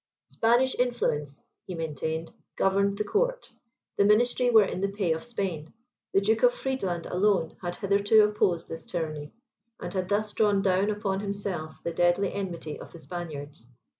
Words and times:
"Spanish 0.29 0.73
influence," 0.79 1.45
he 1.67 1.75
maintained, 1.75 2.33
"governed 2.55 2.97
the 2.97 3.03
court; 3.03 3.51
the 3.97 4.03
ministry 4.03 4.49
were 4.49 4.63
in 4.65 4.81
the 4.81 4.87
pay 4.89 5.11
of 5.11 5.23
Spain; 5.23 5.71
the 6.11 6.19
Duke 6.21 6.41
of 6.41 6.55
Friedland 6.55 7.05
alone 7.05 7.55
had 7.61 7.75
hitherto 7.75 8.23
opposed 8.23 8.67
this 8.67 8.87
tyranny, 8.87 9.31
and 9.79 9.93
had 9.93 10.09
thus 10.09 10.33
drawn 10.33 10.63
down 10.63 10.89
upon 10.89 11.19
himself 11.19 11.83
the 11.83 11.93
deadly 11.93 12.33
enmity 12.33 12.79
of 12.79 12.91
the 12.91 12.97
Spaniards. 12.97 13.67